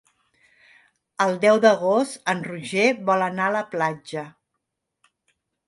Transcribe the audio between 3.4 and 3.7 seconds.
a la